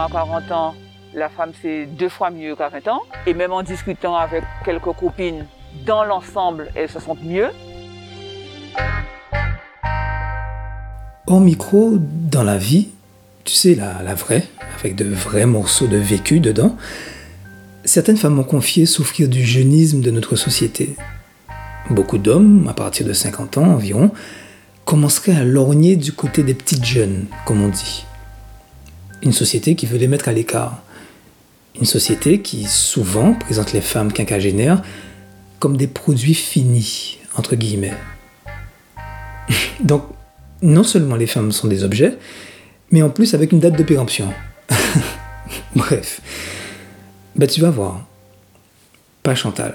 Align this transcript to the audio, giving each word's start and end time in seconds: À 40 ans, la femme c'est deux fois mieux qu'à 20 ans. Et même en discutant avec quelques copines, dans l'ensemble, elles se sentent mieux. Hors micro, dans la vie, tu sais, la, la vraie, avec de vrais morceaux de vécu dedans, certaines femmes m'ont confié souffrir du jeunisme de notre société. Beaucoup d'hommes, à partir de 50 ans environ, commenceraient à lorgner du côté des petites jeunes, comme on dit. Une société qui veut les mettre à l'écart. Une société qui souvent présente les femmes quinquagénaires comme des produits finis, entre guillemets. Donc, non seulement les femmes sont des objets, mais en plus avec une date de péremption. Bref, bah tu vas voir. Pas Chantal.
À 0.00 0.08
40 0.10 0.50
ans, 0.50 0.74
la 1.12 1.28
femme 1.28 1.52
c'est 1.60 1.84
deux 1.84 2.08
fois 2.08 2.30
mieux 2.30 2.56
qu'à 2.56 2.70
20 2.70 2.88
ans. 2.88 3.02
Et 3.26 3.34
même 3.34 3.52
en 3.52 3.62
discutant 3.62 4.16
avec 4.16 4.42
quelques 4.64 4.94
copines, 4.98 5.44
dans 5.84 6.04
l'ensemble, 6.04 6.70
elles 6.74 6.88
se 6.88 6.98
sentent 6.98 7.22
mieux. 7.22 7.48
Hors 11.26 11.40
micro, 11.40 11.98
dans 12.00 12.42
la 12.42 12.56
vie, 12.56 12.88
tu 13.44 13.52
sais, 13.52 13.74
la, 13.74 14.02
la 14.02 14.14
vraie, 14.14 14.44
avec 14.78 14.96
de 14.96 15.04
vrais 15.04 15.44
morceaux 15.44 15.86
de 15.86 15.98
vécu 15.98 16.40
dedans, 16.40 16.76
certaines 17.84 18.16
femmes 18.16 18.36
m'ont 18.36 18.42
confié 18.42 18.86
souffrir 18.86 19.28
du 19.28 19.44
jeunisme 19.44 20.00
de 20.00 20.10
notre 20.10 20.34
société. 20.34 20.96
Beaucoup 21.90 22.16
d'hommes, 22.16 22.66
à 22.70 22.72
partir 22.72 23.06
de 23.06 23.12
50 23.12 23.58
ans 23.58 23.66
environ, 23.66 24.12
commenceraient 24.86 25.36
à 25.36 25.44
lorgner 25.44 25.96
du 25.96 26.12
côté 26.12 26.42
des 26.42 26.54
petites 26.54 26.86
jeunes, 26.86 27.26
comme 27.44 27.62
on 27.62 27.68
dit. 27.68 28.06
Une 29.22 29.32
société 29.32 29.74
qui 29.74 29.86
veut 29.86 29.98
les 29.98 30.08
mettre 30.08 30.28
à 30.28 30.32
l'écart. 30.32 30.82
Une 31.78 31.86
société 31.86 32.40
qui 32.40 32.64
souvent 32.64 33.34
présente 33.34 33.72
les 33.72 33.80
femmes 33.80 34.12
quinquagénaires 34.12 34.82
comme 35.58 35.76
des 35.76 35.86
produits 35.86 36.34
finis, 36.34 37.18
entre 37.36 37.54
guillemets. 37.54 37.94
Donc, 39.84 40.04
non 40.62 40.82
seulement 40.82 41.16
les 41.16 41.26
femmes 41.26 41.52
sont 41.52 41.68
des 41.68 41.84
objets, 41.84 42.16
mais 42.90 43.02
en 43.02 43.10
plus 43.10 43.34
avec 43.34 43.52
une 43.52 43.60
date 43.60 43.76
de 43.76 43.82
péremption. 43.82 44.32
Bref, 45.74 46.20
bah 47.36 47.46
tu 47.46 47.60
vas 47.60 47.70
voir. 47.70 48.06
Pas 49.22 49.34
Chantal. 49.34 49.74